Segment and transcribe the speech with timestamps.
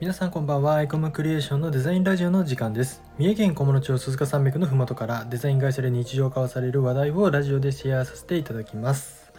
[0.00, 0.76] 皆さんこんばんは。
[0.76, 3.02] アイコムクリエーションのデザインラジオの時間です。
[3.18, 9.30] 三重県小諸町鈴鹿山脈のふもとからデザイン会社で日常化される話題をラジオでシェアさせていただきます。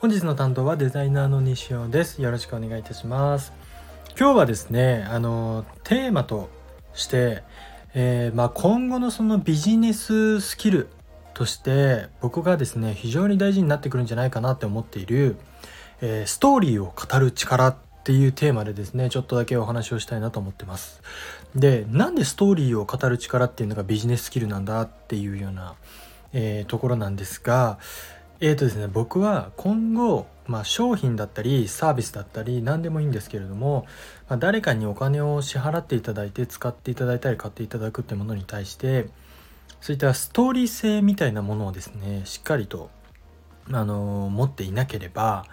[0.00, 2.20] 本日の担当はデザイナーの西尾です。
[2.20, 3.52] よろしくお願いいたします。
[4.18, 6.50] 今日はですねあのテーマと
[6.92, 7.44] して、
[7.94, 10.88] えー、まあ、今後のそのビジネススキル
[11.34, 15.36] として僕がですね非常に大事になってくるんじゃないかなって思っている、
[16.00, 21.00] えー、ストーリーを語る力っていうテーマでですねちょっとだけお話をしたいなと思ってます。
[21.56, 25.74] でなんでストーリーを語る力っていうのがビジネススキルなんだっていうような、
[26.34, 27.78] えー、ところなんですが
[28.40, 33.86] えーとですね僕は今後、まあ、商品だったりサービスだったり何でもいいんですけれども、
[34.28, 39.06] まあ、誰かにお金を支払っていただいて使っていただいたり買っていただくってものに対して
[39.80, 42.90] そういったストーリー性みたいなものをですねしっかりと
[43.72, 45.46] あの持っていなければ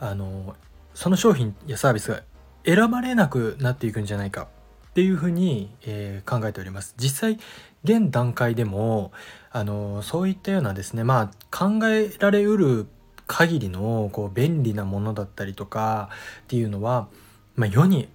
[0.00, 0.54] あの
[0.98, 2.22] その商品やサービスが
[2.66, 4.48] 選ばれなくなっていくんじゃないか
[4.88, 6.96] っていうふうに、えー、考えております。
[6.98, 7.38] 実際
[7.84, 9.12] 現段階でも
[9.52, 12.88] あのそういったようなですねまあ考えられうる
[13.28, 16.10] 限りのこう便利なものだったりとか
[16.42, 17.06] っていうのは、
[17.54, 18.08] まあ、世に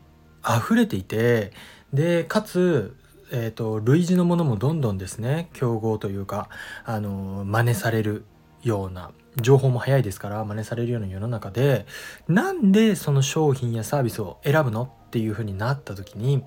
[0.45, 1.53] 溢れていて
[1.93, 2.97] でかつ
[3.31, 6.49] えーと、と類似のものもどんどんですね競合というか
[6.83, 8.25] あの真似される
[8.61, 9.11] ような
[9.41, 11.85] 情報も早いですから真似されるような世の中で
[12.27, 16.43] なんでその商品やサービスを選ぶのっていうふうになった時に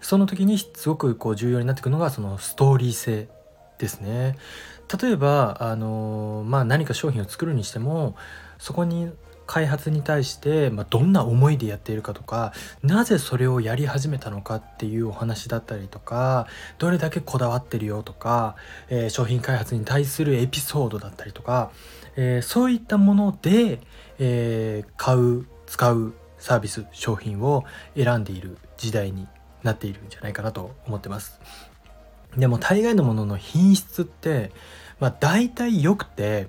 [0.00, 3.28] その時にすごくこう重要になってくるのがそのストーリー性
[3.78, 4.36] ですね。
[5.02, 8.14] 例えばあの、まあ、何か商品を作るにしても
[8.58, 9.10] そこに
[9.46, 12.52] 開発に対して、まあ、どんな思いでやっているかとか
[12.82, 16.46] なぜそれをやり始めたのかっていうお話だったりとか
[16.78, 18.56] どれだけこだわってるよとか、
[18.88, 21.70] えー、商品開発に対するエピソードだったりとか、
[22.16, 23.80] えー、そういったもので、
[24.18, 27.64] えー、買う使うサービス商品を
[27.96, 29.26] 選んでいる時代に
[29.62, 31.40] なっているんじゃないかなと思ってます。
[32.36, 34.52] でも大概のものの品質って、
[35.00, 36.48] まあ、大体良くて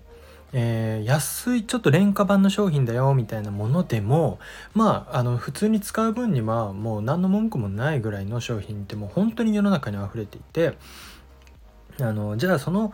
[0.53, 4.39] えー、安いちょっと廉価版の商品だよみたいなものでも
[4.73, 10.77] まああの普通に使う分にはもう何の文句もないぐらいの商品ってもう本当に世の中に溢れていて
[11.99, 12.93] あのじゃあその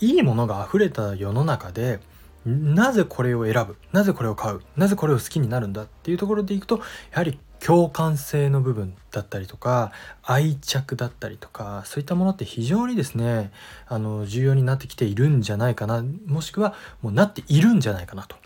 [0.00, 2.00] いいものが溢れた世の中で
[2.46, 3.76] なぜこれを選ぶ？
[3.92, 4.60] なぜこれを買う？
[4.76, 5.82] なぜこれを好きになるんだ？
[5.82, 6.76] っていうところでいくと
[7.12, 13.50] やはり共感性の部分だったりとか愛着だったりとかそういったものって非常にですね
[13.86, 16.04] あの重要になってきているんじゃないかな。
[16.26, 18.36] もしくはもうなっているんじゃないかなと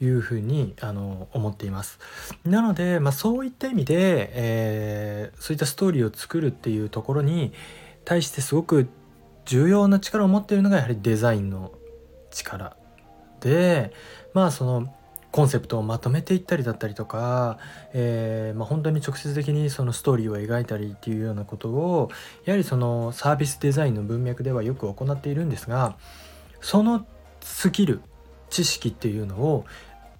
[0.00, 2.00] いうふうにあの思っています。
[2.44, 7.52] なので、まあ、そういった意味で、えー、そういったストーリーを作るっていうところに
[8.04, 8.88] 対してすごく
[9.44, 11.70] 重要な力を持っているのがやはりデザインの
[12.32, 12.76] 力。
[13.44, 13.92] で
[14.32, 14.92] まあその
[15.30, 17.58] コンセプトをまとめていったりだったりとか、
[17.92, 22.10] えーまあ、本当に直接的にそのストーリーを描いたりっていうようなことを
[22.44, 25.96] やはりそのサービスデザインの文脈ではよく行っているんですが
[26.60, 27.04] その
[27.40, 28.00] スキル
[28.48, 29.64] 知識っていうのを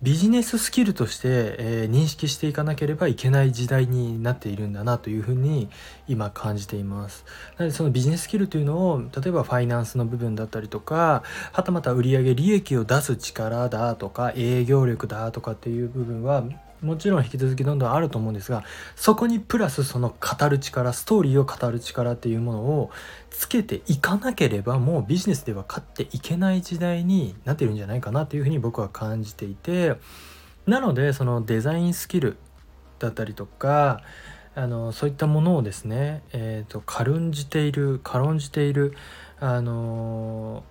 [0.02, 1.28] ビジネススキルとして、
[1.58, 5.68] えー、認識していかなければいけない時代になっているんだなというふうに
[6.08, 7.24] 今感じています。
[7.56, 11.22] なのでそのビジネススキルというのを例えばファイナンスの部分だったりとか
[11.52, 16.44] はたまた売上利益を出す力だとか営業力だとかっていう部分は
[16.82, 18.64] もちろん引き続きどんどんあると思うんですが
[18.96, 22.90] そこにプラスその語る力ストーリーを語る力っていうものを
[23.30, 29.96] つけていかなければもうビジネスでは勝っていけない時代になってるんじゃないかなというふうに僕は感じていて
[30.66, 32.36] なのでそのデザインスキル
[32.98, 34.02] だったりとか
[34.54, 38.94] あのそういったものをですね、えーと、軽んじている軽んじている
[39.40, 40.62] あの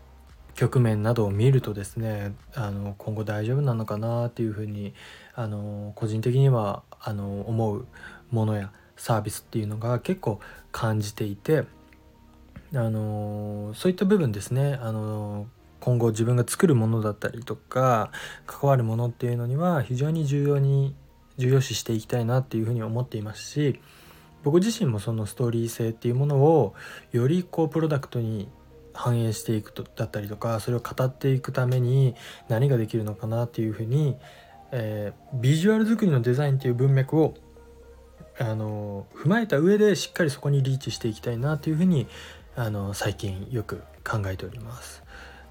[0.55, 4.93] 局面などを見るとですねあの今後大丈夫なのかなっていうふうに
[5.35, 7.87] あの個人的にはあの思う
[8.31, 10.39] ものやサービスっていうのが結構
[10.71, 11.63] 感じていて
[12.73, 14.79] あのそういった部分ですね。
[14.81, 15.47] あの
[15.79, 18.11] 今後自分が作るものだったりとか
[18.47, 20.95] 関わるものっていうのには非常に重要に
[21.37, 23.81] 重要視していきたいなっていうふうに思っていますし
[24.43, 26.73] 僕自身もそのストーリー性っていうものを
[27.11, 28.47] よりこうプロダクトに
[28.93, 32.15] 反映していくとだったりとかそれを語っていくために
[32.47, 34.15] 何ができるのかなっていうふうに、
[34.75, 37.35] えー、ビジュアル作りのデザインっていう文脈を
[38.39, 42.07] あの踏まえた上でしっかりそこにリーチしていきたいなというふうに
[42.55, 45.03] あの最近よく考えております。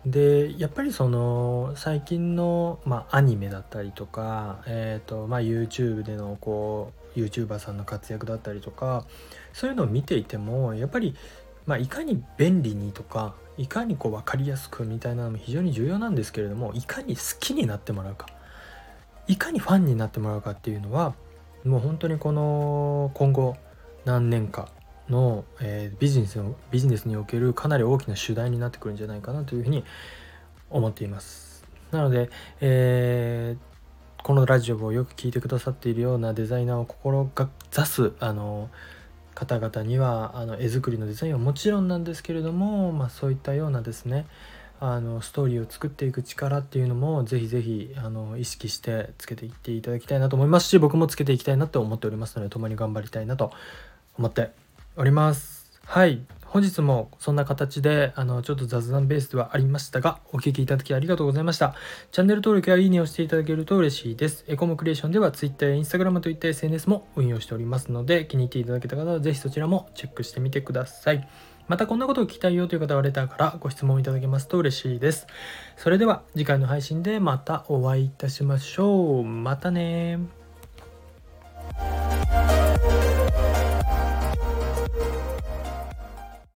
[0.04, 9.06] でやっぱりその最近の、まあ、アニメだったりとか、えーとまあ、YouTube でのこう YouTuber さんの活躍だったりとか
[9.52, 11.14] そういうのを見ていてもやっぱり
[11.66, 18.26] まあ、いかに便利にとかいかにこう分かりやすくみたいなのも非常に重要なんですけれどもいかに好きになってもらうか
[19.32, 21.14] いかにファンになってもらうかっていうのは
[21.64, 23.56] もう本当にこの今後
[24.05, 24.69] 何年か
[25.08, 29.84] の、えー、ビジネスのビジネスにおけるかなり大きな主題になってくるんじゃないかなというふうに
[30.69, 31.64] 思っています。
[31.93, 32.29] なので、
[32.61, 38.69] えー、このラジオをよく聞いてくださっているようなデザイナーを志すあの
[39.34, 44.26] 方々にはあの絵作りのデザインはもちろんなんですけれども、まあ、そういったようなですね
[44.84, 53.52] あのストーリーを作っていく力っていうのもぜひぜひあの意識してつけていっていただきたいなと思いますし僕もつけていきたいなと思っておりますので共に頑張りたいなと
[54.19, 54.50] 思って
[54.96, 55.70] おります。
[55.87, 56.23] はい。
[56.46, 61.76] 本日もそんな形であのちょっと雑談ベースではありましたがお聴きいただきありがとうございました。
[62.11, 64.44] チャンネル登録やいいねをしていただけると嬉しいです。
[64.49, 71.29] エコムクリエーションでは Twitter や Instagram といった SNS も運用しておりますので気に入っていただけた方はぜひそちらもチェックしてみてください。
[71.69, 75.26] またこんなことを聞きたいよという方はレターからご質問いただけますと嬉しいです。
[75.76, 79.25] それでは次回の配信でまたお会いいたしましょう。
[79.25, 80.42] またね